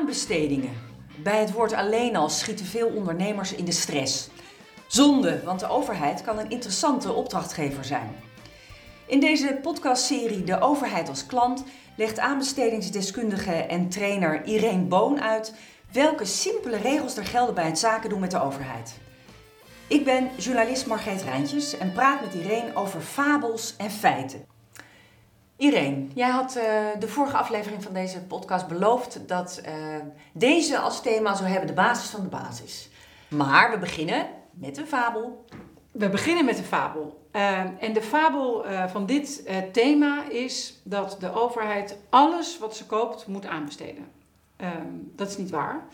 Aanbestedingen. 0.00 0.74
Bij 1.22 1.40
het 1.40 1.52
woord 1.52 1.72
alleen 1.72 2.16
al 2.16 2.28
schieten 2.28 2.66
veel 2.66 2.88
ondernemers 2.88 3.54
in 3.54 3.64
de 3.64 3.72
stress. 3.72 4.28
Zonde, 4.86 5.42
want 5.44 5.60
de 5.60 5.68
overheid 5.68 6.22
kan 6.22 6.38
een 6.38 6.50
interessante 6.50 7.12
opdrachtgever 7.12 7.84
zijn. 7.84 8.16
In 9.06 9.20
deze 9.20 9.58
podcastserie 9.62 10.44
De 10.44 10.60
Overheid 10.60 11.08
als 11.08 11.26
Klant 11.26 11.64
legt 11.96 12.18
aanbestedingsdeskundige 12.18 13.52
en 13.52 13.88
trainer 13.88 14.44
Irene 14.44 14.84
Boon 14.84 15.20
uit 15.20 15.54
welke 15.92 16.24
simpele 16.24 16.76
regels 16.76 17.16
er 17.16 17.26
gelden 17.26 17.54
bij 17.54 17.66
het 17.66 17.78
zaken 17.78 18.10
doen 18.10 18.20
met 18.20 18.30
de 18.30 18.42
overheid. 18.42 18.98
Ik 19.86 20.04
ben 20.04 20.30
journalist 20.36 20.86
Margreet 20.86 21.22
Rijntjes 21.22 21.78
en 21.78 21.92
praat 21.92 22.20
met 22.20 22.34
Irene 22.34 22.74
over 22.74 23.00
fabels 23.00 23.74
en 23.76 23.90
feiten. 23.90 24.44
Irene, 25.60 26.06
jij 26.14 26.30
had 26.30 26.56
uh, 26.56 26.62
de 26.98 27.08
vorige 27.08 27.36
aflevering 27.36 27.82
van 27.82 27.92
deze 27.92 28.22
podcast 28.22 28.66
beloofd 28.66 29.28
dat 29.28 29.62
uh, 29.66 29.72
deze 30.32 30.78
als 30.78 31.02
thema 31.02 31.34
zou 31.34 31.48
hebben 31.48 31.66
de 31.66 31.72
basis 31.72 32.10
van 32.10 32.22
de 32.22 32.28
basis. 32.28 32.88
Maar 33.28 33.70
we 33.70 33.78
beginnen 33.78 34.26
met 34.50 34.78
een 34.78 34.86
fabel. 34.86 35.44
We 35.90 36.08
beginnen 36.08 36.44
met 36.44 36.58
een 36.58 36.64
fabel. 36.64 37.28
Uh, 37.32 37.58
en 37.58 37.92
de 37.92 38.02
fabel 38.02 38.64
van 38.88 39.06
dit 39.06 39.50
thema 39.72 40.28
is 40.28 40.80
dat 40.84 41.16
de 41.20 41.34
overheid 41.34 41.96
alles 42.10 42.58
wat 42.58 42.76
ze 42.76 42.86
koopt 42.86 43.26
moet 43.26 43.46
aanbesteden. 43.46 44.08
Ehm, 44.56 44.94
dat 45.16 45.28
is 45.28 45.36
niet 45.36 45.50
waar. 45.50 45.84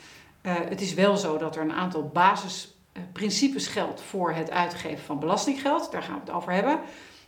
het 0.43 0.81
is 0.81 0.95
wel 0.95 1.17
zo 1.17 1.39
dat 1.39 1.57
er 1.57 1.63
een 1.63 1.73
aantal 1.73 2.11
basisprincipes 2.13 3.67
geldt 3.67 4.01
voor 4.01 4.33
het 4.33 4.51
uitgeven 4.51 5.05
van 5.05 5.19
belastinggeld. 5.19 5.93
Daar 5.93 6.03
gaan 6.03 6.15
we 6.15 6.21
het 6.21 6.31
over 6.31 6.53
hebben. 6.53 6.81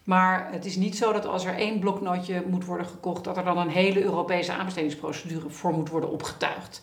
Maar 0.08 0.48
het 0.52 0.64
is 0.64 0.76
niet 0.76 0.96
zo 0.96 1.12
dat 1.12 1.26
als 1.26 1.44
er 1.44 1.54
één 1.54 1.78
bloknootje 1.78 2.42
moet 2.46 2.64
worden 2.64 2.86
gekocht, 2.86 3.24
dat 3.24 3.36
er 3.36 3.44
dan 3.44 3.58
een 3.58 3.68
hele 3.68 4.02
Europese 4.02 4.52
aanbestedingsprocedure 4.52 5.50
voor 5.50 5.72
moet 5.72 5.88
worden 5.88 6.10
opgetuigd. 6.10 6.82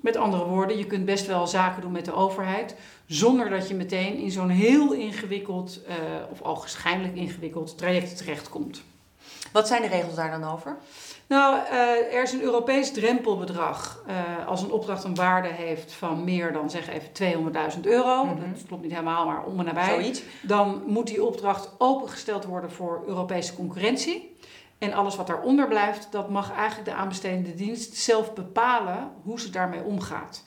Met 0.00 0.16
andere 0.16 0.44
woorden, 0.44 0.78
je 0.78 0.86
kunt 0.86 1.04
best 1.04 1.26
wel 1.26 1.46
zaken 1.46 1.82
doen 1.82 1.92
met 1.92 2.04
de 2.04 2.14
overheid 2.14 2.74
zonder 3.06 3.50
dat 3.50 3.68
je 3.68 3.74
meteen 3.74 4.16
in 4.16 4.30
zo'n 4.30 4.48
heel 4.48 4.92
ingewikkeld, 4.92 5.80
uh, 5.88 5.94
of 6.30 6.42
al 6.42 6.58
waarschijnlijk 6.58 7.14
ingewikkeld 7.14 7.78
traject 7.78 8.16
terechtkomt. 8.16 8.82
Wat 9.52 9.66
zijn 9.66 9.82
de 9.82 9.88
regels 9.88 10.14
daar 10.14 10.40
dan 10.40 10.50
over? 10.50 10.76
Nou, 11.30 11.56
uh, 11.56 12.14
er 12.14 12.22
is 12.22 12.32
een 12.32 12.42
Europees 12.42 12.92
drempelbedrag. 12.92 14.04
Uh, 14.08 14.46
als 14.46 14.62
een 14.62 14.70
opdracht 14.70 15.04
een 15.04 15.14
waarde 15.14 15.48
heeft 15.48 15.92
van 15.92 16.24
meer 16.24 16.52
dan 16.52 16.70
zeg 16.70 16.88
even 16.88 17.52
200.000 17.74 17.80
euro, 17.82 18.24
mm 18.24 18.30
-hmm. 18.30 18.52
dat 18.52 18.66
klopt 18.66 18.82
niet 18.82 18.90
helemaal, 18.90 19.26
maar 19.26 19.44
om 19.44 19.58
en 19.58 19.64
nabij, 19.64 19.88
Zoiets. 19.88 20.22
dan 20.42 20.82
moet 20.86 21.06
die 21.06 21.24
opdracht 21.24 21.74
opengesteld 21.78 22.44
worden 22.44 22.70
voor 22.70 23.02
Europese 23.06 23.54
concurrentie. 23.54 24.36
En 24.78 24.92
alles 24.92 25.16
wat 25.16 25.26
daaronder 25.26 25.68
blijft, 25.68 26.08
dat 26.12 26.30
mag 26.30 26.52
eigenlijk 26.52 26.90
de 26.90 26.96
aanbestedende 26.96 27.54
dienst 27.54 27.94
zelf 27.94 28.34
bepalen 28.34 29.10
hoe 29.22 29.40
ze 29.40 29.50
daarmee 29.50 29.82
omgaat. 29.82 30.44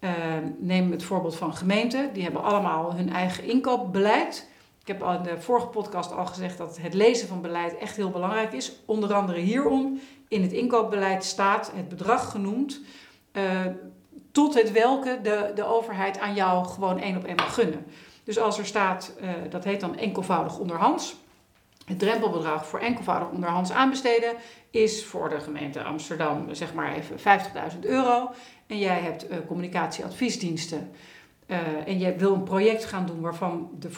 Uh, 0.00 0.10
neem 0.58 0.90
het 0.90 1.02
voorbeeld 1.02 1.36
van 1.36 1.54
gemeenten, 1.54 2.12
die 2.12 2.22
hebben 2.22 2.42
allemaal 2.42 2.94
hun 2.94 3.12
eigen 3.12 3.44
inkoopbeleid. 3.44 4.48
Ik 4.88 4.94
heb 4.94 5.02
al 5.02 5.14
in 5.14 5.22
de 5.22 5.40
vorige 5.40 5.66
podcast 5.66 6.12
al 6.12 6.26
gezegd 6.26 6.58
dat 6.58 6.78
het 6.80 6.94
lezen 6.94 7.28
van 7.28 7.40
beleid 7.40 7.78
echt 7.78 7.96
heel 7.96 8.10
belangrijk 8.10 8.52
is. 8.52 8.72
Onder 8.84 9.14
andere 9.14 9.38
hierom. 9.38 10.00
In 10.28 10.42
het 10.42 10.52
inkoopbeleid 10.52 11.24
staat 11.24 11.72
het 11.74 11.88
bedrag 11.88 12.30
genoemd. 12.30 12.80
Uh, 13.32 13.42
tot 14.32 14.54
het 14.54 14.72
welke 14.72 15.18
de, 15.22 15.52
de 15.54 15.64
overheid 15.64 16.18
aan 16.18 16.34
jou 16.34 16.66
gewoon 16.66 16.98
één 16.98 17.16
op 17.16 17.24
één 17.24 17.36
mag 17.36 17.54
gunnen. 17.54 17.86
Dus 18.24 18.38
als 18.38 18.58
er 18.58 18.66
staat, 18.66 19.12
uh, 19.20 19.30
dat 19.50 19.64
heet 19.64 19.80
dan 19.80 19.96
enkelvoudig 19.96 20.58
onderhands. 20.58 21.16
Het 21.84 21.98
drempelbedrag 21.98 22.66
voor 22.66 22.80
enkelvoudig 22.80 23.30
onderhands 23.30 23.70
aanbesteden 23.70 24.34
is 24.70 25.04
voor 25.04 25.28
de 25.28 25.40
gemeente 25.40 25.82
Amsterdam 25.82 26.54
zeg 26.54 26.74
maar 26.74 26.94
even 26.94 27.18
50.000 27.18 27.78
euro. 27.80 28.30
En 28.66 28.78
jij 28.78 29.00
hebt 29.00 29.30
uh, 29.30 29.36
communicatieadviesdiensten. 29.46 30.90
Uh, 31.50 31.58
en 31.86 31.98
je 31.98 32.16
wil 32.16 32.34
een 32.34 32.42
project 32.42 32.84
gaan 32.84 33.06
doen 33.06 33.20
waarvan 33.20 33.70
de, 33.78 33.90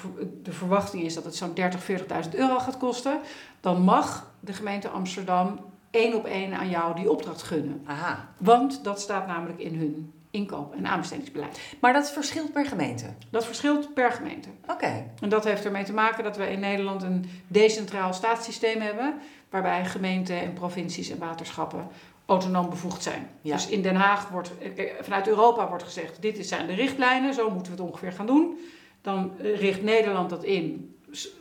de 0.42 0.52
verwachting 0.52 1.02
is 1.02 1.14
dat 1.14 1.24
het 1.24 1.36
zo'n 1.36 1.54
30, 1.54 1.90
40.000 1.90 1.96
euro 2.34 2.58
gaat 2.58 2.78
kosten, 2.78 3.20
dan 3.60 3.82
mag 3.82 4.32
de 4.40 4.52
gemeente 4.52 4.88
Amsterdam 4.88 5.58
één 5.90 6.14
op 6.14 6.24
één 6.24 6.52
aan 6.52 6.68
jou 6.68 6.94
die 6.94 7.10
opdracht 7.10 7.42
gunnen. 7.42 7.82
Aha. 7.84 8.28
Want 8.38 8.84
dat 8.84 9.00
staat 9.00 9.26
namelijk 9.26 9.58
in 9.58 9.74
hun 9.74 10.12
inkoop- 10.30 10.74
en 10.74 10.86
aanbestedingsbeleid. 10.86 11.60
Maar 11.80 11.92
dat 11.92 12.10
verschilt 12.10 12.52
per 12.52 12.66
gemeente? 12.66 13.06
Dat 13.30 13.44
verschilt 13.44 13.94
per 13.94 14.12
gemeente. 14.12 14.48
Oké. 14.62 14.72
Okay. 14.72 15.10
En 15.20 15.28
dat 15.28 15.44
heeft 15.44 15.64
ermee 15.64 15.84
te 15.84 15.92
maken 15.92 16.24
dat 16.24 16.36
we 16.36 16.50
in 16.50 16.60
Nederland 16.60 17.02
een 17.02 17.30
decentraal 17.46 18.12
staatssysteem 18.12 18.80
hebben, 18.80 19.14
waarbij 19.50 19.84
gemeenten 19.84 20.40
en 20.40 20.52
provincies 20.52 21.10
en 21.10 21.18
waterschappen 21.18 21.88
autonoom 22.30 22.70
bevoegd 22.70 23.02
zijn. 23.02 23.30
Ja. 23.40 23.54
Dus 23.54 23.68
in 23.68 23.82
Den 23.82 23.94
Haag 23.94 24.28
wordt, 24.28 24.52
vanuit 25.00 25.28
Europa 25.28 25.68
wordt 25.68 25.82
gezegd, 25.82 26.22
dit 26.22 26.46
zijn 26.46 26.66
de 26.66 26.74
richtlijnen, 26.74 27.34
zo 27.34 27.50
moeten 27.50 27.72
we 27.72 27.78
het 27.78 27.90
ongeveer 27.90 28.12
gaan 28.12 28.26
doen. 28.26 28.58
Dan 29.02 29.32
richt 29.38 29.82
Nederland 29.82 30.30
dat 30.30 30.44
in, 30.44 30.96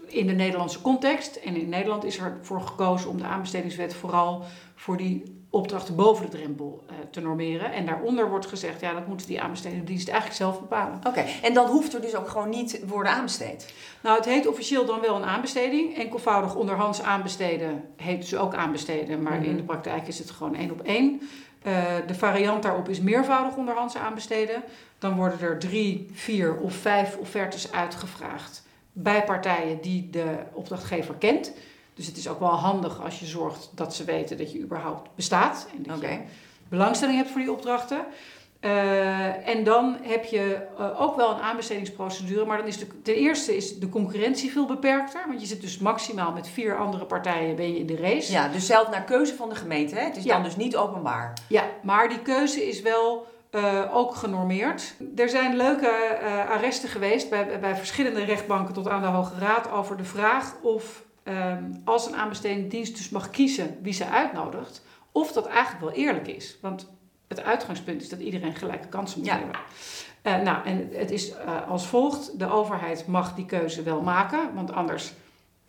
in 0.08 0.28
de 0.28 0.34
Nederlandse 0.34 0.82
context. 0.82 1.36
En 1.36 1.56
in 1.56 1.70
Nederland 1.70 2.04
is 2.04 2.18
er 2.18 2.38
voor 2.42 2.62
gekozen 2.62 3.10
om 3.10 3.18
de 3.18 3.24
aanbestedingswet 3.24 3.94
vooral 3.94 4.44
voor 4.76 4.98
die 4.98 5.39
opdrachten 5.50 5.96
boven 5.96 6.26
de 6.30 6.38
drempel 6.38 6.84
uh, 6.86 6.96
te 7.12 7.22
normeren. 7.22 7.74
En 7.74 7.86
daaronder 7.86 8.30
wordt 8.30 8.46
gezegd, 8.46 8.82
ja, 8.82 8.94
dat 8.94 9.08
moeten 9.08 9.28
die 9.28 9.42
aanbestedende 9.42 9.84
diensten 9.84 10.14
eigenlijk 10.14 10.42
zelf 10.42 10.60
bepalen. 10.60 10.98
Oké, 10.98 11.08
okay. 11.08 11.40
en 11.42 11.54
dan 11.54 11.68
hoeft 11.68 11.94
er 11.94 12.02
dus 12.02 12.16
ook 12.16 12.30
gewoon 12.30 12.50
niet 12.50 12.80
worden 12.86 13.12
aanbesteed? 13.12 13.74
Nou, 14.02 14.16
het 14.16 14.26
heet 14.26 14.48
officieel 14.48 14.86
dan 14.86 15.02
wel 15.02 15.16
een 15.16 15.24
aanbesteding. 15.24 15.98
Enkelvoudig 15.98 16.56
onderhands 16.56 17.02
aanbesteden 17.02 17.84
heet 17.96 18.22
dus 18.22 18.36
ook 18.36 18.54
aanbesteden. 18.54 19.22
Maar 19.22 19.34
mm 19.34 19.40
-hmm. 19.40 19.50
in 19.50 19.58
de 19.58 19.64
praktijk 19.64 20.08
is 20.08 20.20
het 20.20 20.32
gewoon 20.32 20.56
één 20.56 20.72
op 20.72 20.82
één. 20.82 21.22
Uh, 21.68 21.84
de 22.08 22.16
variant 22.16 22.64
daarop 22.64 22.90
is 22.90 23.00
meervoudig 23.00 23.56
onderhands 23.56 23.98
aanbesteden. 23.98 24.64
Dan 25.00 25.16
worden 25.16 25.40
er 25.42 25.60
drie, 25.60 26.08
vier 26.14 26.56
of 26.56 26.74
vijf 26.74 27.18
offertes 27.18 27.72
uitgevraagd 27.72 28.68
bij 28.94 29.24
partijen 29.24 29.82
die 29.82 30.10
de 30.10 30.36
opdrachtgever 30.54 31.16
kent. 31.16 31.54
Dus 32.00 32.08
het 32.08 32.18
is 32.18 32.28
ook 32.28 32.40
wel 32.40 32.50
handig 32.50 33.02
als 33.04 33.20
je 33.20 33.26
zorgt 33.26 33.70
dat 33.76 33.96
ze 33.96 34.04
weten 34.04 34.38
dat 34.38 34.52
je 34.52 34.60
überhaupt 34.60 35.10
bestaat. 35.16 35.68
En 35.78 35.84
dat 35.84 35.98
okay. 35.98 36.12
je 36.12 36.20
belangstelling 36.70 37.18
hebt 37.18 37.30
voor 37.30 37.42
die 37.42 37.52
opdrachten. 37.52 38.06
Uh, 38.62 39.48
en 39.48 39.64
dan 39.64 39.98
heb 40.02 40.26
je 40.26 40.68
uh, 40.80 41.02
ook 41.02 41.16
wel 41.16 41.32
een 41.32 41.42
aanbestedingsprocedure. 41.42 42.46
Maar 42.46 42.58
dan 42.58 42.68
is 42.68 42.78
de, 42.78 43.02
ten 43.02 43.16
eerste 43.16 43.56
is 43.56 43.80
de 43.80 43.90
concurrentie 43.90 44.52
veel 44.52 44.66
beperkter. 44.66 45.24
Want 45.28 45.42
je 45.42 45.48
zit 45.48 45.62
dus 45.62 45.78
maximaal 45.78 46.32
met 46.32 46.48
vier 46.48 46.78
andere 46.78 47.06
partijen 47.06 47.56
ben 47.56 47.74
je 47.74 47.80
in 47.80 47.86
de 47.86 47.98
race. 47.98 48.32
Ja, 48.32 48.48
dus 48.48 48.66
zelf 48.66 48.90
naar 48.90 49.04
keuze 49.04 49.36
van 49.36 49.50
de 49.50 49.56
gemeente. 49.56 49.96
Hè? 49.96 50.04
Het 50.04 50.18
is 50.18 50.24
Ja. 50.24 50.34
dan 50.34 50.44
dus 50.44 50.56
niet 50.56 50.76
openbaar. 50.78 51.34
Ja, 51.48 51.64
maar 51.84 52.10
die 52.10 52.22
keuze 52.22 52.68
is 52.68 52.82
wel 52.82 53.28
uh, 53.52 53.96
ook 53.96 54.16
genormeerd. 54.16 54.96
Er 55.16 55.30
zijn 55.30 55.56
leuke 55.56 56.18
arresten 56.50 56.90
geweest 56.90 57.30
bij, 57.30 57.60
bij 57.60 57.76
verschillende 57.76 58.24
rechtbanken 58.24 58.74
tot 58.74 58.88
aan 58.88 59.02
de 59.02 59.08
Hoge 59.08 59.40
Raad 59.40 59.72
over 59.72 59.98
de 59.98 60.04
vraag 60.04 60.56
of 60.62 61.08
um, 61.24 61.82
als 61.86 62.08
een 62.08 62.16
aanbestedende 62.16 62.68
dienst 62.68 62.98
dus 62.98 63.10
mag 63.10 63.30
kiezen 63.30 63.78
wie 63.82 63.94
ze 63.94 64.06
uitnodigt, 64.10 64.82
of 65.12 65.32
dat 65.32 65.46
eigenlijk 65.48 65.86
wel 65.86 66.06
eerlijk 66.06 66.28
is. 66.28 66.58
Want 66.62 66.90
het 67.28 67.44
uitgangspunt 67.44 68.02
is 68.02 68.10
dat 68.10 68.20
iedereen 68.20 68.56
gelijke 68.56 68.88
kansen 68.88 69.20
moet 69.20 69.28
Ja. 69.28 69.38
hebben. 69.38 69.56
Uh, 70.24 70.42
nou, 70.42 70.66
en 70.66 70.90
het 70.94 71.12
is 71.12 71.30
uh, 71.30 71.70
als 71.70 71.88
volgt: 71.88 72.40
de 72.40 72.50
overheid 72.50 73.08
mag 73.08 73.36
die 73.36 73.46
keuze 73.46 73.84
wel 73.84 74.02
maken, 74.02 74.54
want 74.54 74.72
anders 74.72 75.14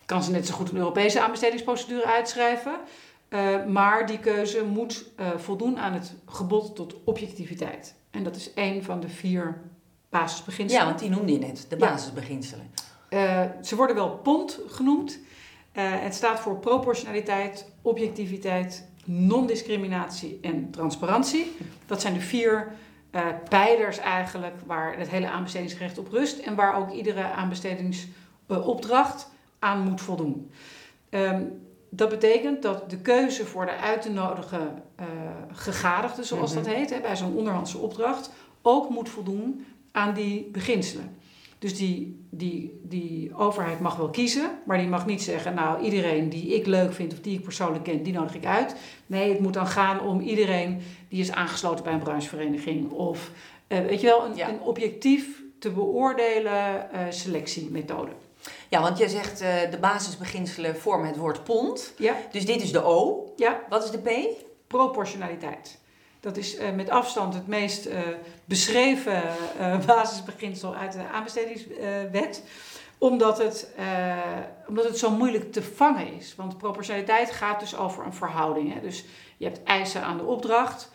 kan 0.06 0.22
ze 0.22 0.30
net 0.30 0.46
zo 0.46 0.54
goed 0.54 0.70
een 0.70 0.76
Europese 0.76 1.20
aanbestedingsprocedure 1.20 2.06
uitschrijven. 2.06 2.74
Uh, 3.28 3.64
maar 3.66 4.06
die 4.06 4.18
keuze 4.18 4.64
moet 4.64 5.04
voldoen 5.36 5.78
aan 5.78 5.92
het 5.92 6.14
gebod 6.26 6.76
tot 6.76 6.94
objectiviteit. 7.04 7.94
En 8.10 8.22
dat 8.22 8.36
is 8.36 8.54
één 8.54 8.84
van 8.84 9.00
de 9.00 9.08
vier 9.08 9.60
basisbeginselen. 10.08 10.82
Ja, 10.82 10.88
want 10.88 11.00
die 11.00 11.10
noemde 11.10 11.32
je 11.32 11.38
net, 11.38 11.66
de 11.68 11.76
basisbeginselen. 11.76 12.70
Ze 13.62 13.76
worden 13.76 13.96
wel 13.96 14.10
PONT 14.10 14.60
genoemd. 14.68 15.18
Uh, 15.72 16.02
het 16.02 16.14
staat 16.14 16.40
voor 16.40 16.58
proportionaliteit, 16.58 17.72
objectiviteit, 17.82 18.88
non-discriminatie 19.04 20.38
en 20.42 20.70
transparantie. 20.70 21.56
Dat 21.86 22.00
zijn 22.00 22.14
de 22.14 22.20
vier 22.20 22.72
uh, 23.14 23.26
pijlers 23.48 23.98
eigenlijk 23.98 24.54
waar 24.66 24.98
het 24.98 25.08
hele 25.08 25.28
aanbestedingsrecht 25.28 25.98
op 25.98 26.08
rust 26.08 26.38
en 26.38 26.54
waar 26.54 26.76
ook 26.76 26.92
iedere 26.92 27.22
aanbestedingsopdracht 27.22 29.28
aan 29.58 29.80
moet 29.80 30.00
voldoen. 30.00 30.50
Um, 31.10 31.60
dat 31.90 32.08
betekent 32.08 32.62
dat 32.62 32.90
de 32.90 32.98
keuze 32.98 33.46
voor 33.46 33.66
de 33.66 33.76
uit 33.76 34.02
te 34.02 34.10
nodigen 34.10 34.82
uh, 35.00 35.06
gegadigden, 35.52 36.24
zoals 36.24 36.54
Mhm. 36.54 36.62
dat 36.62 36.74
heet, 36.74 36.90
hè, 36.90 37.00
bij 37.00 37.16
zo'n 37.16 37.36
onderhandse 37.36 37.78
opdracht, 37.78 38.30
ook 38.62 38.88
moet 38.88 39.08
voldoen 39.08 39.66
aan 39.92 40.14
die 40.14 40.48
beginselen. 40.52 41.16
Dus 41.60 41.76
die, 41.76 42.26
die, 42.30 42.80
die 42.82 43.34
overheid 43.36 43.80
mag 43.80 43.96
wel 43.96 44.10
kiezen, 44.10 44.50
maar 44.66 44.78
die 44.78 44.86
mag 44.86 45.06
niet 45.06 45.22
zeggen, 45.22 45.54
nou 45.54 45.82
iedereen 45.82 46.28
die 46.28 46.54
ik 46.54 46.66
leuk 46.66 46.92
vind 46.92 47.12
of 47.12 47.20
die 47.20 47.34
ik 47.38 47.42
persoonlijk 47.44 47.84
ken, 47.84 48.02
die 48.02 48.12
nodig 48.12 48.34
ik 48.34 48.46
uit. 48.46 48.74
Nee, 49.06 49.30
het 49.30 49.40
moet 49.40 49.54
dan 49.54 49.66
gaan 49.66 50.00
om 50.00 50.20
iedereen 50.20 50.80
die 51.08 51.20
is 51.20 51.32
aangesloten 51.32 51.84
bij 51.84 51.92
een 51.92 51.98
branchevereniging 52.02 52.90
of, 52.90 53.30
uh, 53.68 53.78
weet 53.78 54.00
je 54.00 54.06
wel, 54.06 54.24
een, 54.24 54.36
Ja. 54.36 54.48
een 54.48 54.60
objectief 54.60 55.42
te 55.58 55.70
beoordelen 55.70 56.88
uh, 56.94 57.00
selectiemethode. 57.10 58.10
Ja, 58.68 58.80
want 58.82 58.98
je 58.98 59.08
zegt 59.08 59.40
eh, 59.40 59.70
de 59.70 59.78
basisbeginselen 59.78 60.76
vormen 60.76 61.06
het 61.06 61.16
woord 61.16 61.44
pond. 61.44 61.92
Ja, 61.98 62.14
Dus 62.32 62.46
dit 62.46 62.62
is 62.62 62.72
de 62.72 62.84
O. 62.84 63.26
ja, 63.36 63.60
Wat 63.68 63.84
is 63.84 63.90
de 63.90 63.98
P? 63.98 64.10
proportionaliteit. 64.66 65.78
Dat 66.20 66.36
is 66.36 66.58
uh, 66.58 66.70
met 66.70 66.90
afstand 66.90 67.34
het 67.34 67.46
meest 67.46 67.86
uh, 67.86 67.98
beschreven 68.44 69.22
uh, 69.60 69.78
basisbeginsel 69.86 70.74
uit 70.74 70.92
de 70.92 71.08
aanbestedingswet. 71.12 72.42
omdat 72.98 73.38
het, 73.38 73.74
omdat 74.68 74.84
het 74.84 74.98
zo 74.98 75.10
moeilijk 75.10 75.52
te 75.52 75.62
vangen 75.62 76.16
is. 76.16 76.34
Want 76.36 76.58
proportionaliteit 76.58 77.30
gaat 77.30 77.60
dus 77.60 77.76
over 77.76 78.04
een 78.04 78.14
verhouding. 78.14 78.74
Hè? 78.74 78.80
Dus 78.80 79.04
je 79.36 79.44
hebt 79.44 79.62
eisen 79.62 80.02
aan 80.02 80.16
de 80.16 80.24
opdracht 80.24 80.90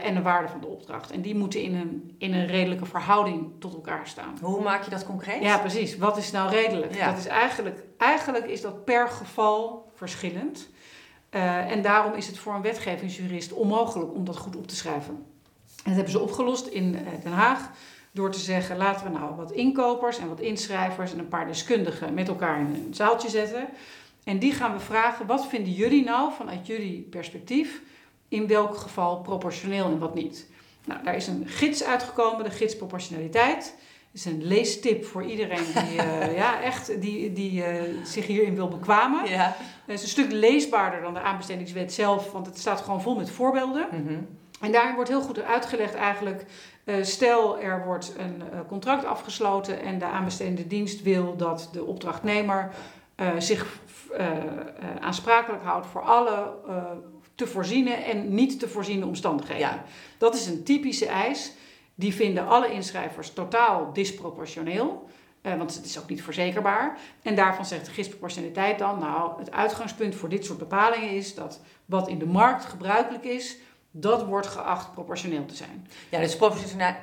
en 0.00 0.14
de 0.14 0.22
waarde 0.22 0.48
van 0.48 0.60
de 0.60 0.66
opdracht. 0.66 1.10
En 1.10 1.20
die 1.20 1.34
moeten 1.34 1.62
in 1.62 1.74
een, 1.74 2.14
in 2.18 2.34
een 2.34 2.46
redelijke 2.46 2.86
verhouding 2.86 3.50
tot 3.58 3.74
elkaar 3.74 4.06
staan. 4.06 4.38
Hoe 4.40 4.62
maak 4.62 4.84
je 4.84 4.90
dat 4.90 5.06
concreet? 5.06 5.42
Ja, 5.42 5.58
precies. 5.58 5.96
Wat 5.96 6.16
is 6.16 6.30
nou 6.30 6.50
redelijk? 6.50 6.94
Ja. 6.94 7.10
Dat 7.10 7.18
is 7.18 7.26
eigenlijk, 7.26 7.84
eigenlijk 7.98 8.46
is 8.46 8.60
dat 8.60 8.84
per 8.84 9.08
geval 9.08 9.90
verschillend. 9.94 10.68
Uh, 11.30 11.70
en 11.70 11.82
daarom 11.82 12.14
is 12.14 12.26
het 12.26 12.38
voor 12.38 12.54
een 12.54 12.62
wetgevingsjurist 12.62 13.52
onmogelijk 13.52 14.14
om 14.14 14.24
dat 14.24 14.36
goed 14.36 14.56
op 14.56 14.66
te 14.66 14.76
schrijven. 14.76 15.14
En 15.14 15.84
dat 15.84 15.94
hebben 15.94 16.12
ze 16.12 16.18
opgelost 16.18 16.66
in 16.66 16.94
uh, 16.94 17.00
Den 17.22 17.32
Haag 17.32 17.70
door 18.10 18.30
te 18.30 18.38
zeggen: 18.38 18.76
laten 18.76 19.06
we 19.06 19.18
nou 19.18 19.34
wat 19.34 19.52
inkopers 19.52 20.18
en 20.18 20.28
wat 20.28 20.40
inschrijvers 20.40 21.12
en 21.12 21.18
een 21.18 21.28
paar 21.28 21.46
deskundigen 21.46 22.14
met 22.14 22.28
elkaar 22.28 22.60
in 22.60 22.66
een 22.66 22.94
zaaltje 22.94 23.28
zetten. 23.28 23.68
En 24.24 24.38
die 24.38 24.52
gaan 24.52 24.72
we 24.72 24.80
vragen: 24.80 25.26
wat 25.26 25.46
vinden 25.46 25.72
jullie 25.72 26.04
nou 26.04 26.32
vanuit 26.32 26.66
jullie 26.66 27.06
perspectief 27.10 27.82
in 28.28 28.46
welk 28.46 28.76
geval 28.76 29.20
proportioneel 29.20 29.86
en 29.86 29.98
wat 29.98 30.14
niet? 30.14 30.46
Nou, 30.84 31.04
daar 31.04 31.16
is 31.16 31.26
een 31.26 31.42
gids 31.46 31.84
uitgekomen, 31.84 32.44
de 32.44 32.50
gids 32.50 32.76
proportionaliteit 32.76 33.74
is 34.12 34.24
een 34.24 34.44
leestip 34.44 35.04
voor 35.04 35.24
iedereen 35.24 35.64
die, 35.74 35.96
uh, 35.96 36.36
ja, 36.42 36.62
echt, 36.62 37.00
die, 37.00 37.32
die 37.32 37.62
uh, 37.62 37.82
zich 38.04 38.26
hierin 38.26 38.54
wil 38.54 38.68
bekwamen. 38.68 39.28
Ja. 39.30 39.56
Het 39.86 39.94
is 39.94 40.02
een 40.02 40.08
stuk 40.08 40.32
leesbaarder 40.32 41.00
dan 41.00 41.14
de 41.14 41.20
aanbestedingswet 41.20 41.92
zelf, 41.92 42.32
want 42.32 42.46
het 42.46 42.58
staat 42.58 42.80
gewoon 42.80 43.02
vol 43.02 43.14
met 43.14 43.30
voorbeelden. 43.30 43.86
Mm 43.90 44.06
-hmm. 44.06 44.26
En 44.60 44.72
daarin 44.72 44.94
wordt 44.94 45.10
heel 45.10 45.22
goed 45.22 45.42
uitgelegd 45.42 45.94
eigenlijk, 45.94 46.44
uh, 46.84 46.94
stel 47.00 47.60
er 47.60 47.84
wordt 47.84 48.14
een 48.18 48.42
contract 48.68 49.04
afgesloten 49.04 49.80
en 49.80 49.98
de 49.98 50.04
aanbestedende 50.04 50.66
dienst 50.66 51.02
wil 51.02 51.36
dat 51.36 51.68
de 51.72 51.84
opdrachtnemer 51.84 52.70
zich 53.38 53.78
aansprakelijk 55.00 55.62
houdt 55.62 55.86
voor 55.86 56.02
alle 56.02 56.52
te 57.34 57.46
voorziene 57.46 57.90
en 57.90 58.34
niet 58.34 58.58
te 58.58 58.68
voorziene 58.68 59.06
omstandigheden. 59.06 59.66
Ja. 59.66 59.84
Dat 60.18 60.34
is 60.34 60.46
een 60.46 60.62
typische 60.62 61.06
eis. 61.06 61.52
Die 62.00 62.14
vinden 62.14 62.46
alle 62.46 62.72
inschrijvers 62.72 63.32
totaal 63.32 63.92
disproportioneel. 63.92 65.08
Uh, 65.42 65.56
want 65.56 65.74
het 65.74 65.84
is 65.84 65.98
ook 65.98 66.08
niet 66.08 66.22
verzekerbaar. 66.22 66.98
En 67.22 67.34
daarvan 67.34 67.64
zegt 67.64 67.86
de 67.86 67.90
gidsproportionaliteit 67.90 68.78
dan: 68.78 68.98
Nou, 68.98 69.38
het 69.38 69.50
uitgangspunt 69.50 70.14
voor 70.14 70.28
dit 70.28 70.44
soort 70.44 70.58
bepalingen 70.58 71.10
is 71.10 71.34
dat 71.34 71.60
wat 71.84 72.08
in 72.08 72.18
de 72.18 72.26
markt 72.26 72.64
gebruikelijk 72.64 73.24
is, 73.24 73.56
dat 73.90 74.24
wordt 74.24 74.46
geacht 74.46 74.92
proportioneel 74.92 75.46
te 75.46 75.54
zijn. 75.54 75.86
Ja, 76.08 76.20
dus 76.20 76.36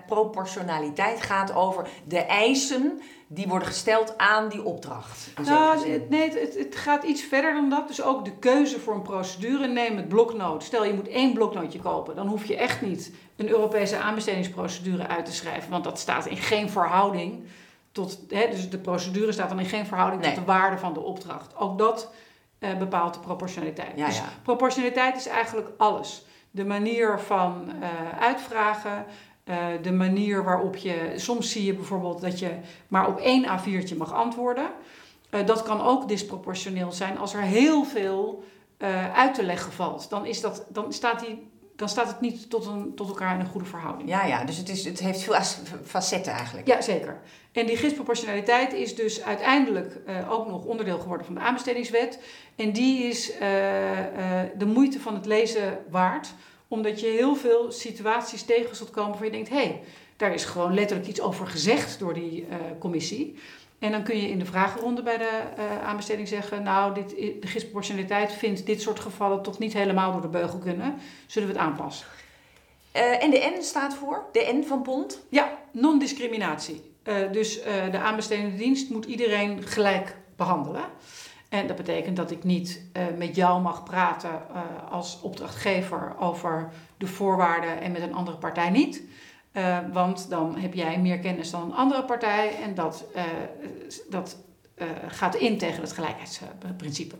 proportionaliteit 0.08 1.22
gaat 1.22 1.54
over 1.54 1.88
de 2.04 2.20
eisen 2.20 3.02
die 3.28 3.48
worden 3.48 3.68
gesteld 3.68 4.18
aan 4.18 4.50
die 4.50 4.64
opdracht. 4.64 5.30
Nou, 5.44 5.90
het, 5.90 6.10
nee, 6.10 6.30
het, 6.30 6.58
het, 6.58 6.76
gaat 6.76 7.04
iets 7.04 7.22
verder 7.22 7.54
dan 7.54 7.70
dat. 7.70 7.88
Dus 7.88 8.02
ook 8.02 8.26
de 8.26 8.38
keuze 8.38 8.80
voor 8.80 8.94
een 8.94 9.02
procedure. 9.02 9.68
Neem 9.68 9.98
het 9.98 10.08
bloknoot. 10.08 10.64
Stel 10.64 10.86
je 10.86 10.94
moet 10.94 11.08
één 11.08 11.34
bloknootje 11.34 11.80
kopen. 11.80 12.16
Dan 12.16 12.28
hoef 12.28 12.46
je 12.46 12.58
echt 12.58 12.82
niet 12.82 13.12
een 13.36 13.50
Europese 13.50 13.98
aanbestedingsprocedure 13.98 15.08
uit 15.08 15.26
te 15.26 15.34
schrijven. 15.34 15.72
Want 15.72 15.84
dat 15.84 16.00
staat 16.00 16.26
in 16.26 16.38
geen 16.38 16.70
verhouding 16.70 17.44
tot... 17.92 18.20
Hè, 18.30 18.50
dus 18.50 18.70
de 18.70 18.80
procedure 18.80 19.32
staat 19.32 19.50
dan 19.50 19.60
in 19.60 19.66
geen 19.66 19.86
verhouding 19.86 20.22
Nee. 20.22 20.34
tot 20.34 20.46
de 20.46 20.52
waarde 20.52 20.78
van 20.78 20.94
de 20.94 21.00
opdracht. 21.00 21.56
Ook 21.56 21.78
dat 21.78 22.12
eh, 22.60 22.78
bepaalt 22.78 23.14
de 23.14 23.20
proportionaliteit. 23.20 23.92
Ja, 23.96 24.06
dus 24.06 24.18
ja. 24.18 24.30
proportionaliteit 24.44 25.16
is 25.16 25.28
eigenlijk 25.28 25.70
alles. 25.78 26.26
De 26.52 26.66
manier 26.66 27.20
van 27.20 27.72
eh, 27.82 28.20
uitvragen... 28.20 29.06
Uh, 29.50 29.66
de 29.82 29.92
manier 29.92 30.44
waarop 30.44 30.76
je, 30.76 31.14
soms 31.16 31.52
zie 31.52 31.66
je 31.66 31.74
bijvoorbeeld 31.74 32.22
dat 32.22 32.40
je 32.40 32.52
maar 32.88 33.08
op 33.08 33.20
één 33.20 33.46
A4'tje 33.46 33.98
mag 33.98 34.14
antwoorden. 34.14 34.70
Uh, 35.32 35.46
dat 35.46 35.64
kan 35.64 35.82
ook 35.82 36.08
disproportioneel 36.08 36.92
zijn 36.92 37.18
als 37.18 37.34
er 37.34 37.42
heel 37.42 37.84
veel 37.84 38.44
uit 39.14 39.34
te 39.34 39.44
leggen 39.44 39.72
valt. 39.72 40.10
Dan, 40.10 40.26
is 40.26 40.42
dat, 40.42 40.66
dan, 40.70 40.94
staat, 40.94 41.20
die, 41.20 41.50
dan 41.78 41.90
staat 41.90 42.08
het 42.08 42.22
niet 42.22 42.50
tot, 42.50 42.66
een, 42.66 42.96
tot 42.96 43.08
elkaar 43.08 43.34
in 43.34 43.40
een 43.40 43.52
goede 43.52 43.68
verhouding. 43.68 44.10
Ja, 44.10 44.26
ja, 44.26 44.44
dus 44.44 44.58
het, 44.58 44.70
is, 44.70 44.86
het 44.86 45.00
heeft 45.00 45.22
veel 45.22 45.36
facetten 45.84 46.34
eigenlijk. 46.34 46.68
Ja, 46.68 46.82
zeker. 46.82 47.20
En 47.52 47.66
die 47.66 47.78
gidsproportionaliteit 47.78 48.74
is 48.74 48.96
dus 48.96 49.24
uiteindelijk 49.24 50.00
ook 50.30 50.48
nog 50.48 50.66
onderdeel 50.66 51.00
geworden 51.00 51.26
van 51.26 51.36
de 51.36 51.42
aanbestedingswet. 51.42 52.20
En 52.56 52.72
die 52.72 53.04
is 53.04 53.32
de 54.58 54.66
moeite 54.66 55.00
van 55.00 55.14
het 55.14 55.26
lezen 55.26 55.80
waard 55.90 56.34
omdat 56.68 57.00
je 57.00 57.08
heel 57.08 57.36
veel 57.36 57.72
situaties 57.72 58.44
tegen 58.44 58.76
zult 58.76 58.90
komen 58.90 59.14
waar 59.14 59.26
je 59.26 59.32
denkt: 59.32 59.50
hé, 59.50 59.56
hey, 59.56 59.82
daar 60.18 60.34
is 60.34 60.46
gewoon 60.46 60.74
letterlijk 60.74 61.10
iets 61.10 61.22
over 61.22 61.48
gezegd 61.48 62.00
door 62.00 62.14
die 62.14 62.42
uh, 62.42 62.56
commissie. 62.80 63.40
En 63.80 63.92
dan 63.92 64.04
kun 64.04 64.18
je 64.22 64.30
in 64.30 64.40
de 64.40 64.46
vragenronde 64.46 65.04
bij 65.04 65.18
de 65.18 65.42
uh, 65.58 65.84
aanbesteding 65.84 66.28
zeggen: 66.28 66.64
Nou, 66.64 66.94
dit, 66.94 67.10
de 67.42 67.48
gidsproportionaliteit 67.48 68.32
vindt 68.32 68.66
dit 68.66 68.82
soort 68.82 69.00
gevallen 69.00 69.42
toch 69.42 69.60
niet 69.60 69.74
helemaal 69.74 70.12
door 70.12 70.22
de 70.22 70.28
beugel 70.28 70.60
kunnen. 70.60 70.96
Zullen 71.28 71.48
we 71.48 71.54
het 71.54 71.64
aanpassen? 71.64 72.08
Uh, 72.96 73.24
en 73.24 73.30
de 73.30 73.54
N 73.58 73.62
staat 73.62 73.96
voor? 73.96 74.26
De 74.32 74.60
N 74.62 74.68
van 74.68 74.84
Bond? 74.84 75.26
Ja, 75.30 75.58
non-discriminatie. 75.72 76.82
dus 77.32 77.62
de 77.92 77.98
aanbestedende 77.98 78.58
dienst 78.58 78.90
moet 78.90 79.06
iedereen 79.06 79.64
gelijk 79.64 80.16
behandelen. 80.36 80.84
En 81.50 81.68
dat 81.68 81.76
betekent 81.76 82.16
dat 82.16 82.32
ik 82.32 82.44
niet 82.44 82.82
met 83.18 83.36
jou 83.36 83.62
mag 83.62 83.84
praten 83.84 84.42
als 84.90 85.20
opdrachtgever 85.22 86.16
over 86.20 86.70
de 86.98 87.08
voorwaarden 87.08 87.82
en 87.82 87.92
met 87.92 88.02
een 88.02 88.14
andere 88.14 88.38
partij 88.38 88.70
niet. 88.70 89.04
Uh, 89.58 89.78
want 89.94 90.30
dan 90.30 90.58
heb 90.58 90.74
jij 90.74 91.00
meer 91.00 91.20
kennis 91.20 91.52
dan 91.52 91.62
een 91.62 91.74
andere 91.74 92.04
partij 92.04 92.56
en 92.64 92.76
dat, 92.76 93.06
dat 94.10 94.38
gaat 95.08 95.36
in 95.36 95.58
tegen 95.58 95.82
het 95.82 95.92
gelijkheidsprincipe. 95.92 97.16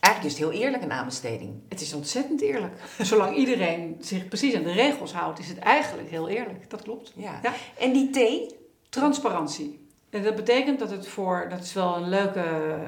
Eigenlijk 0.00 0.34
is 0.34 0.40
het 0.40 0.50
heel 0.50 0.62
eerlijk 0.62 0.82
een 0.82 0.92
aanbesteding. 0.92 1.54
Het 1.68 1.80
is 1.80 1.92
ontzettend 1.92 2.40
eerlijk. 2.40 2.74
Zolang 2.98 3.36
iedereen 3.36 3.96
zich 4.00 4.28
precies 4.28 4.54
aan 4.54 4.62
de 4.62 4.72
regels 4.72 5.12
houdt, 5.12 5.38
is 5.38 5.48
het 5.48 5.58
eigenlijk 5.58 6.10
heel 6.10 6.28
eerlijk. 6.28 6.70
Dat 6.70 6.82
klopt. 6.82 7.12
Ja. 7.16 7.40
ja. 7.42 7.52
En 7.78 7.92
die 7.92 8.10
T? 8.10 8.52
Transparantie. 8.88 9.86
En 10.10 10.22
dat 10.22 10.34
betekent 10.34 10.78
dat 10.78 10.90
het 10.90 11.08
voor, 11.08 11.46
dat 11.50 11.60
is 11.60 11.72
wel 11.72 11.96
een 11.96 12.08
leuke, 12.08 12.78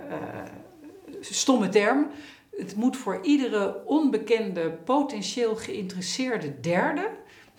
stomme 1.20 1.69
term. 1.69 2.06
Het 2.56 2.76
moet 2.76 2.96
voor 2.96 3.19
iedere 3.22 3.82
onbekende, 3.84 4.70
potentieel 4.70 5.56
geïnteresseerde 5.56 6.60
derde 6.60 7.10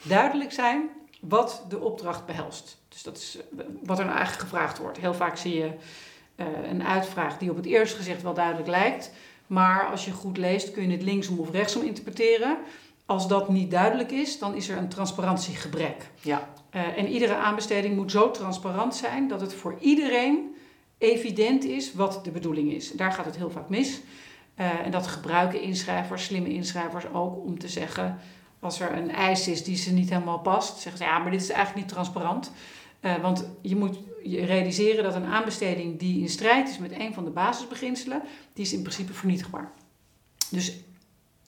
duidelijk 0.04 0.52
zijn 0.52 0.90
wat 1.20 1.66
de 1.70 1.80
opdracht 1.80 2.26
behelst. 2.26 2.78
Dus 2.90 3.04
dat 3.04 3.18
is 3.18 3.38
wat 3.84 4.00
er 4.00 4.06
nou 4.06 4.18
eigenlijk 4.18 4.50
gevraagd 4.50 4.78
wordt. 4.78 4.98
Heel 4.98 5.14
vaak 5.14 5.38
zie 5.38 5.56
je 5.56 5.72
uh, 6.36 6.46
een 6.70 6.84
uitvraag 6.84 7.38
die 7.38 7.50
op 7.50 7.56
het 7.56 7.66
eerste 7.66 7.98
gezicht 7.98 8.22
wel 8.22 8.34
duidelijk 8.34 8.68
lijkt. 8.68 9.12
Maar 9.48 9.86
als 9.86 10.06
je 10.06 10.12
goed 10.12 10.38
leest 10.38 10.72
kun 10.72 10.84
je 10.84 10.92
het 10.92 11.04
linksom 11.04 11.40
of 11.40 11.52
rechtsom 11.52 11.82
interpreteren. 11.82 12.58
Als 13.06 13.28
dat 13.28 13.50
niet 13.50 13.72
duidelijk 13.72 14.12
is, 14.12 14.40
dan 14.40 14.56
is 14.56 14.70
er 14.70 14.78
een 14.78 14.90
transparantiegebrek. 14.90 16.10
Ja. 16.22 16.50
Uh, 16.76 16.98
en 16.98 17.08
iedere 17.08 17.36
aanbesteding 17.36 17.96
moet 17.96 18.12
zo 18.12 18.32
transparant 18.32 18.96
zijn 18.96 19.28
dat 19.28 19.42
het 19.42 19.54
voor 19.54 19.76
iedereen 19.80 20.56
evident 20.98 21.64
is 21.64 21.94
wat 21.94 22.20
de 22.24 22.32
bedoeling 22.32 22.72
is. 22.72 22.92
Daar 22.92 23.12
gaat 23.12 23.26
het 23.26 23.38
heel 23.38 23.50
vaak 23.50 23.70
mis. 23.70 24.00
Uh, 24.60 24.86
en 24.86 24.92
dat 24.92 25.08
gebruiken 25.08 25.62
inschrijvers, 25.62 26.24
slimme 26.24 26.50
inschrijvers 26.50 27.06
ook 27.14 27.46
om 27.46 27.60
te 27.60 27.68
zeggen... 27.68 28.20
als 28.60 28.80
er 28.80 28.92
een 28.92 29.12
eis 29.12 29.48
is 29.48 29.64
die 29.64 29.78
ze 29.78 29.94
niet 29.94 30.10
helemaal 30.10 30.40
past... 30.40 30.80
zeggen 30.80 30.98
ze, 31.02 31.08
ja, 31.08 31.20
maar 31.20 31.32
dit 31.32 31.42
is 31.42 31.50
eigenlijk 31.50 31.86
niet 31.86 31.94
transparant. 31.94 32.52
Uh, 33.02 33.16
want 33.22 33.50
je 33.62 33.76
moet 33.76 34.00
je 34.24 34.46
realiseren 34.46 35.04
dat 35.04 35.16
een 35.16 35.26
aanbesteding 35.26 36.00
die 36.00 36.22
in 36.22 36.30
strijd 36.30 36.70
is 36.70 36.78
met 36.78 36.92
een 36.92 37.14
van 37.14 37.24
de 37.24 37.30
basisbeginselen... 37.30 38.22
die 38.54 38.66
is 38.66 38.74
in 38.74 38.82
principe 38.82 39.14
vernietigbaar. 39.14 39.72
Dus 40.50 40.78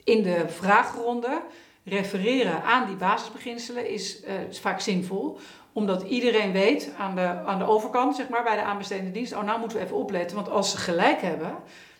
in 0.03 0.23
de 0.23 0.45
vraagronde 0.47 1.41
refereren 1.83 2.63
aan 2.63 2.87
die 2.87 2.95
basisbeginselen 2.95 3.89
is, 3.89 4.23
uh, 4.23 4.41
is 4.49 4.59
vaak 4.59 4.79
zinvol 4.79 5.39
omdat 5.73 6.01
iedereen 6.01 6.51
weet 6.51 6.91
aan 6.97 7.15
de, 7.15 7.21
aan 7.21 7.59
de 7.59 7.65
overkant, 7.65 8.15
zeg 8.15 8.29
maar, 8.29 8.43
bij 8.43 8.55
de 8.55 8.61
aanbestedende 8.61 9.11
dienst, 9.11 9.33
oh, 9.33 9.43
nou 9.43 9.59
moeten 9.59 9.77
we 9.77 9.83
even 9.83 9.95
opletten, 9.95 10.35
want 10.35 10.49
als 10.49 10.71
ze 10.71 10.77
gelijk 10.77 11.21
hebben, 11.21 11.55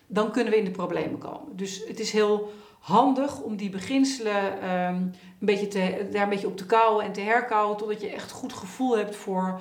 dan 0.06 0.32
kunnen 0.32 0.52
we 0.52 0.58
in 0.58 0.64
de 0.64 0.70
problemen 0.70 1.18
komen. 1.18 1.56
Dus 1.56 1.82
het 1.86 2.00
is 2.00 2.12
heel 2.12 2.52
handig 2.82 3.40
om 3.40 3.56
die 3.56 3.70
beginselen 3.70 4.70
um, 4.70 4.94
een 4.94 5.46
beetje 5.46 5.68
te, 5.68 6.08
daar 6.12 6.22
een 6.22 6.28
beetje 6.28 6.46
op 6.46 6.56
te 6.56 6.66
kouwen 6.66 7.04
en 7.04 7.12
te 7.12 7.20
herkouwen, 7.20 7.76
totdat 7.76 8.00
je 8.00 8.10
echt 8.10 8.30
goed 8.30 8.52
gevoel 8.52 8.96
hebt 8.96 9.16
voor 9.16 9.60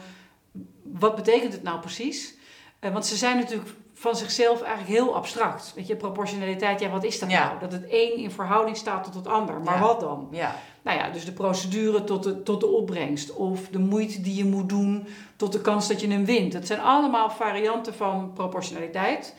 wat 0.83 1.15
betekent 1.15 1.53
het 1.53 1.63
nou 1.63 1.79
precies. 1.79 2.35
Uh, 2.81 2.91
want 2.91 3.05
ze 3.05 3.15
zijn 3.15 3.37
natuurlijk 3.37 3.69
van 3.93 4.15
zichzelf 4.15 4.61
eigenlijk 4.61 4.99
heel 4.99 5.15
abstract. 5.15 5.73
Weet 5.75 5.87
je, 5.87 5.95
proportionaliteit, 5.95 6.79
ja, 6.79 6.89
wat 6.89 7.03
is 7.03 7.19
dat 7.19 7.31
Ja. 7.31 7.45
nou? 7.47 7.59
Dat 7.59 7.71
het 7.71 7.83
een 7.89 8.17
in 8.17 8.31
verhouding 8.31 8.77
staat 8.77 9.03
tot 9.03 9.15
het 9.15 9.27
ander. 9.27 9.59
Maar 9.61 9.75
Ja. 9.75 9.81
wat 9.81 9.99
dan? 9.99 10.27
Ja. 10.31 10.55
Nou 10.81 10.97
ja, 10.97 11.09
dus 11.09 11.25
de 11.25 11.31
procedure 11.31 12.03
tot 12.03 12.23
de, 12.23 12.43
tot 12.43 12.59
de 12.59 12.67
opbrengst. 12.67 13.33
Of 13.33 13.67
de 13.67 13.79
moeite 13.79 14.21
die 14.21 14.35
je 14.35 14.45
moet 14.45 14.69
doen 14.69 15.07
tot 15.35 15.51
de 15.51 15.61
kans 15.61 15.87
dat 15.87 16.01
je 16.01 16.07
hem 16.07 16.25
wint. 16.25 16.53
Het 16.53 16.67
zijn 16.67 16.79
allemaal 16.81 17.29
varianten 17.29 17.93
van 17.93 18.31
proportionaliteit. 18.33 19.35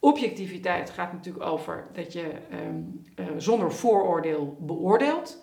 Objectiviteit 0.00 0.90
gaat 0.90 1.12
natuurlijk 1.12 1.44
over 1.44 1.86
dat 1.92 2.12
je 2.12 2.32
ehm, 2.50 2.80
eh, 3.14 3.26
zonder 3.36 3.72
vooroordeel 3.72 4.56
beoordeelt. 4.60 5.42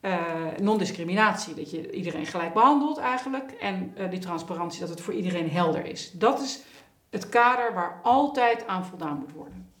Uh, 0.00 0.24
non-discriminatie, 0.60 1.54
dat 1.54 1.70
je 1.70 1.92
iedereen 1.92 2.26
gelijk 2.26 2.52
behandelt 2.52 2.98
eigenlijk. 2.98 3.52
En 3.52 3.94
uh, 3.98 4.10
die 4.10 4.18
transparantie, 4.18 4.80
dat 4.80 4.88
het 4.88 5.00
voor 5.00 5.14
iedereen 5.14 5.50
helder 5.50 5.86
is. 5.86 6.10
Dat 6.12 6.40
is 6.40 6.62
het 7.10 7.28
kader 7.28 7.74
waar 7.74 8.00
altijd 8.02 8.66
aan 8.66 8.84
voldaan 8.84 9.18
moet 9.18 9.32
worden. 9.32 9.72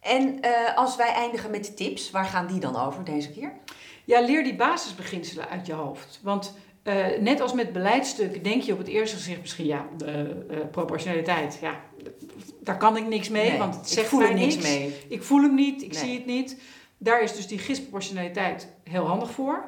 En 0.00 0.38
uh, 0.44 0.76
als 0.76 0.96
wij 0.96 1.12
eindigen 1.12 1.50
met 1.50 1.64
de 1.64 1.74
tips, 1.74 2.10
waar 2.10 2.24
gaan 2.24 2.46
die 2.46 2.60
dan 2.60 2.76
over 2.76 3.04
deze 3.04 3.30
keer? 3.30 3.52
Ja, 4.04 4.20
leer 4.20 4.44
die 4.44 4.56
basisbeginselen 4.56 5.48
uit 5.48 5.66
je 5.66 5.72
hoofd. 5.72 6.20
Want 6.22 6.56
net 7.20 7.40
als 7.40 7.52
met 7.52 7.72
beleidstukken 7.72 8.42
denk 8.42 8.62
je 8.62 8.72
op 8.72 8.78
het 8.78 8.88
eerste 8.88 9.16
gezicht 9.16 9.40
misschien, 9.40 9.66
ja, 9.66 9.86
proportionaliteit, 10.70 11.58
ja, 11.60 11.80
daar 12.64 12.76
kan 12.76 12.96
ik 12.96 13.06
niks 13.06 13.28
mee, 13.28 13.50
nee, 13.50 13.58
want 13.58 13.74
het 13.74 13.88
zegt 13.88 14.02
ik 14.02 14.08
voel 14.08 14.20
mij 14.20 14.34
niks 14.34 14.54
niks. 14.54 14.68
mee. 14.68 14.94
Ik 15.08 15.22
voel 15.22 15.42
hem 15.42 15.54
niet, 15.54 15.82
ik 15.82 15.92
Nee. 15.92 16.00
zie 16.02 16.14
het 16.14 16.26
niet. 16.26 16.60
Daar 16.98 17.22
is 17.22 17.36
dus 17.36 17.46
die 17.46 17.58
gisproportionaliteit 17.58 18.68
heel 18.84 19.06
handig 19.06 19.30
voor. 19.30 19.64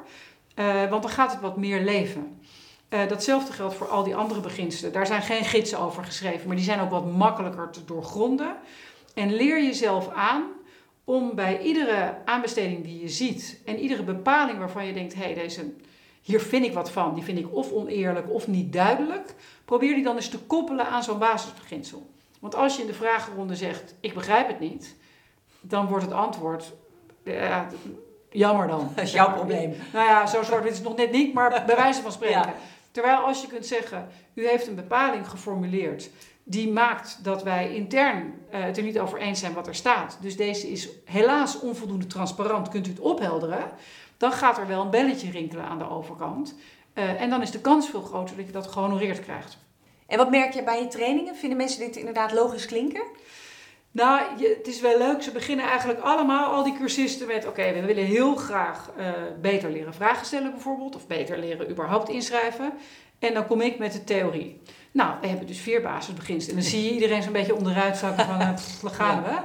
Eh, 0.55 0.89
want 0.89 1.01
dan 1.01 1.11
gaat 1.11 1.31
het 1.31 1.41
wat 1.41 1.57
meer 1.57 1.81
leven. 1.81 2.39
Eh, 2.89 3.07
datzelfde 3.07 3.53
geldt 3.53 3.75
voor 3.75 3.87
al 3.87 4.03
die 4.03 4.15
andere 4.15 4.39
beginselen. 4.39 4.93
Daar 4.93 5.07
zijn 5.07 5.21
geen 5.21 5.43
gidsen 5.45 5.79
over 5.79 6.03
geschreven, 6.03 6.47
maar 6.47 6.55
die 6.55 6.65
zijn 6.65 6.79
ook 6.79 6.89
wat 6.89 7.11
makkelijker 7.15 7.69
te 7.69 7.85
doorgronden. 7.85 8.55
En 9.13 9.33
leer 9.33 9.63
jezelf 9.63 10.09
aan 10.09 10.43
om 11.03 11.35
bij 11.35 11.61
iedere 11.61 12.17
aanbesteding 12.25 12.83
die 12.83 13.01
je 13.01 13.09
ziet 13.09 13.61
en 13.65 13.79
iedere 13.79 14.03
bepaling 14.03 14.57
waarvan 14.59 14.85
je 14.85 14.93
denkt: 14.93 15.13
hé, 15.13 15.23
hey, 15.23 15.33
deze, 15.33 15.73
hier 16.21 16.41
vind 16.41 16.65
ik 16.65 16.73
wat 16.73 16.91
van, 16.91 17.13
die 17.13 17.23
vind 17.23 17.37
ik 17.37 17.55
of 17.55 17.71
oneerlijk 17.71 18.29
of 18.29 18.47
niet 18.47 18.73
duidelijk, 18.73 19.35
probeer 19.65 19.95
die 19.95 20.03
dan 20.03 20.15
eens 20.15 20.29
te 20.29 20.39
koppelen 20.39 20.87
aan 20.87 21.03
zo'n 21.03 21.19
basisbeginsel. 21.19 22.13
Want 22.45 22.57
als 22.57 22.75
je 22.75 22.81
in 22.81 22.87
de 22.87 22.93
vragenronde 22.93 23.55
zegt: 23.55 23.95
ik 23.99 24.13
begrijp 24.13 24.47
het 24.47 24.59
niet, 24.59 24.95
dan 25.61 25.87
wordt 25.87 26.05
het 26.05 26.13
antwoord: 26.13 26.73
ja, 27.23 27.67
jammer 28.29 28.67
dan. 28.67 28.91
Dat 28.95 29.03
is 29.03 29.11
jouw 29.11 29.33
probleem. 29.33 29.75
Nou 29.93 30.07
ja, 30.07 30.25
zo 30.25 30.43
zwart 30.43 30.65
is 30.65 30.75
het 30.75 30.83
nog 30.83 30.95
net 30.95 31.11
niet, 31.11 31.33
maar 31.33 31.63
bij 31.65 31.75
wijze 31.75 32.01
van 32.01 32.11
spreken. 32.11 32.39
Ja. 32.39 32.53
Terwijl 32.91 33.17
als 33.17 33.41
je 33.41 33.47
kunt 33.47 33.65
zeggen, 33.65 34.07
u 34.33 34.47
heeft 34.47 34.67
een 34.67 34.75
bepaling 34.75 35.29
geformuleerd 35.29 36.09
die 36.43 36.71
maakt 36.71 37.19
dat 37.23 37.43
wij 37.43 37.75
intern 37.75 38.33
eh, 38.49 38.63
het 38.63 38.77
er 38.77 38.83
niet 38.83 38.99
over 38.99 39.19
eens 39.19 39.39
zijn 39.39 39.53
wat 39.53 39.67
er 39.67 39.75
staat. 39.75 40.17
Dus 40.21 40.37
deze 40.37 40.71
is 40.71 40.89
helaas 41.05 41.59
onvoldoende 41.59 42.07
transparant, 42.07 42.69
kunt 42.69 42.87
u 42.87 42.89
het 42.89 42.99
ophelderen. 42.99 43.71
Dan 44.17 44.31
gaat 44.31 44.57
er 44.57 44.67
wel 44.67 44.81
een 44.81 44.89
belletje 44.89 45.31
rinkelen 45.31 45.65
aan 45.65 45.77
de 45.77 45.89
overkant. 45.89 46.55
Eh, 46.93 47.21
en 47.21 47.29
dan 47.29 47.41
is 47.41 47.51
de 47.51 47.61
kans 47.61 47.89
veel 47.89 48.01
groter 48.01 48.35
dat 48.35 48.45
je 48.45 48.51
dat 48.51 48.67
gehonoreerd 48.67 49.19
krijgt. 49.19 49.57
En 50.07 50.17
wat 50.17 50.29
merk 50.29 50.53
je 50.53 50.63
bij 50.63 50.81
je 50.81 50.87
trainingen? 50.87 51.35
Vinden 51.35 51.57
mensen 51.57 51.79
dit 51.79 51.95
inderdaad 51.95 52.31
logisch 52.31 52.65
klinken? 52.65 53.03
Nou, 53.91 54.21
je, 54.37 54.55
het 54.57 54.67
is 54.67 54.81
wel 54.81 54.97
leuk. 54.97 55.21
Ze 55.21 55.31
beginnen 55.31 55.65
eigenlijk 55.65 55.99
allemaal, 55.99 56.53
al 56.53 56.63
die 56.63 56.77
cursisten, 56.77 57.27
met: 57.27 57.47
oké, 57.47 57.73
we 57.73 57.85
willen 57.85 58.05
heel 58.05 58.35
graag 58.35 58.91
eh, 58.97 59.11
beter 59.41 59.71
leren 59.71 59.93
vragen 59.93 60.25
stellen, 60.25 60.51
bijvoorbeeld, 60.51 60.95
of 60.95 61.07
beter 61.07 61.39
leren 61.39 61.69
überhaupt 61.69 62.09
inschrijven. 62.09 62.73
En 63.19 63.33
dan 63.33 63.47
kom 63.47 63.61
ik 63.61 63.77
met 63.77 63.91
de 63.91 64.03
theorie. 64.03 64.61
Nou, 64.91 65.13
we 65.21 65.27
hebben 65.27 65.47
dus 65.47 65.59
vier 65.59 65.81
basisbeginselen. 65.81 66.55
En 66.55 66.61
dan 66.61 66.71
zie 66.71 66.83
je 66.83 66.91
iedereen 66.91 67.23
zo'n 67.23 67.31
beetje 67.31 67.55
onderuit 67.55 67.97
zakken 67.97 68.25
van: 68.25 68.39
daar 68.39 68.59
gaan 68.91 69.23
we. 69.23 69.37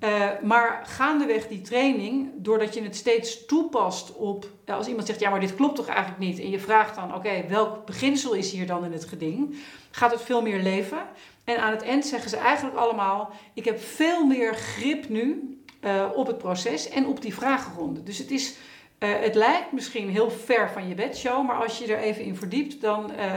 Eh, 0.00 0.26
maar 0.42 0.82
gaandeweg 0.86 1.48
die 1.48 1.60
training, 1.60 2.30
doordat 2.36 2.74
je 2.74 2.82
het 2.82 2.96
steeds 2.96 3.46
toepast 3.46 4.12
op. 4.16 4.46
ja, 4.66 4.74
als 4.74 4.86
iemand 4.86 5.06
zegt: 5.06 5.20
ja, 5.20 5.30
maar 5.30 5.40
dit 5.40 5.54
klopt 5.54 5.76
toch 5.76 5.86
eigenlijk 5.86 6.18
niet? 6.18 6.38
En 6.38 6.50
je 6.50 6.58
vraagt 6.60 6.94
dan: 6.94 7.14
oké, 7.14 7.44
welk 7.48 7.86
beginsel 7.86 8.32
is 8.32 8.52
hier 8.52 8.66
dan 8.66 8.84
in 8.84 8.92
het 8.92 9.04
geding? 9.04 9.56
Gaat 9.90 10.10
het 10.10 10.22
veel 10.22 10.42
meer 10.42 10.62
leven? 10.62 10.98
En 11.44 11.58
aan 11.60 11.70
het 11.70 11.82
eind 11.82 12.06
zeggen 12.06 12.30
ze 12.30 12.36
eigenlijk 12.36 12.76
allemaal: 12.76 13.30
Ik 13.54 13.64
heb 13.64 13.80
veel 13.80 14.24
meer 14.26 14.54
grip 14.54 15.08
nu 15.08 15.58
eh, 15.80 16.04
op 16.14 16.26
het 16.26 16.38
proces 16.38 16.88
en 16.88 17.06
op 17.06 17.22
die 17.22 17.34
vragenronde. 17.34 18.02
Dus 18.02 18.18
het, 18.18 18.30
is, 18.30 18.54
eh, 18.98 19.08
het 19.20 19.34
lijkt 19.34 19.72
misschien 19.72 20.08
heel 20.10 20.30
ver 20.30 20.70
van 20.70 20.88
je 20.88 20.94
bedshow, 20.94 21.46
maar 21.46 21.62
als 21.62 21.78
je 21.78 21.92
er 21.94 21.98
even 22.02 22.24
in 22.24 22.36
verdiept, 22.36 22.80
dan 22.80 23.12
eh, 23.12 23.32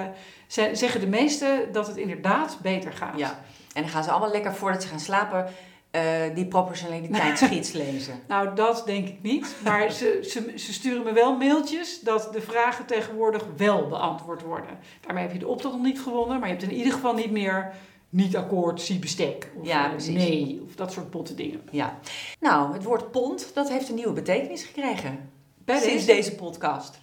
ze- 0.47 0.69
zeggen 0.73 0.99
de 0.99 1.07
meesten 1.07 1.71
dat 1.71 1.87
het 1.87 1.97
inderdaad 1.97 2.57
beter 2.61 2.93
gaat. 2.93 3.19
Ja. 3.19 3.39
En 3.73 3.81
dan 3.81 3.91
gaan 3.91 4.03
ze 4.03 4.11
allemaal 4.11 4.31
lekker 4.31 4.53
voordat 4.53 4.81
ze 4.81 4.87
gaan 4.87 4.99
slapen 4.99 5.47
eh, 5.93 6.01
die 6.35 6.45
proportionaliteitsgids 6.45 7.71
lezen. 7.83 8.19
Nou, 8.27 8.55
dat 8.55 8.83
denk 8.85 9.07
ik 9.07 9.21
niet. 9.21 9.55
Maar 9.63 9.91
ze, 9.91 10.19
ze, 10.29 10.53
ze 10.55 10.73
sturen 10.73 11.03
me 11.03 11.11
wel 11.13 11.37
mailtjes 11.37 11.99
dat 11.99 12.29
de 12.33 12.41
vragen 12.41 12.85
tegenwoordig 12.85 13.45
wel 13.57 13.87
beantwoord 13.87 14.41
worden. 14.41 14.79
Daarmee 15.01 15.23
heb 15.23 15.33
je 15.33 15.39
de 15.39 15.47
opdracht 15.47 15.75
nog 15.75 15.83
niet 15.83 16.01
gewonnen, 16.01 16.39
maar 16.39 16.49
je 16.49 16.55
hebt 16.55 16.67
in 16.71 16.77
ieder 16.77 16.93
geval 16.93 17.13
niet 17.13 17.31
meer 17.31 17.73
niet 18.09 18.35
akkoord, 18.37 18.81
zie 18.81 18.99
bestek. 18.99 19.51
Of 19.59 19.65
Ja, 19.67 19.83
eh, 19.85 19.89
precies. 19.91 20.15
nee, 20.15 20.61
of 20.67 20.75
dat 20.75 20.91
soort 20.91 21.09
botte 21.11 21.35
dingen. 21.35 21.61
Ja. 21.71 21.99
Nou, 22.39 22.73
het 22.73 22.83
woord 22.83 23.11
pond, 23.11 23.51
dat 23.53 23.69
heeft 23.69 23.89
een 23.89 23.95
nieuwe 23.95 24.13
betekenis 24.13 24.63
gekregen. 24.63 25.29
Bij 25.65 25.79
sinds 25.79 26.05
deze- 26.05 26.17
deze 26.17 26.35
podcast. 26.35 27.01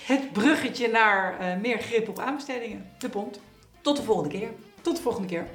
Het 0.00 0.32
bruggetje 0.32 0.88
naar 0.88 1.38
eh, 1.38 1.60
meer 1.60 1.78
grip 1.78 2.08
op 2.08 2.18
aanbestedingen. 2.18 2.90
De 2.98 3.08
pont. 3.08 3.40
Tot 3.80 3.96
de 3.96 4.02
volgende 4.02 4.38
keer. 4.38 4.48
Tot 4.80 4.96
de 4.96 5.02
volgende 5.02 5.28
keer. 5.28 5.46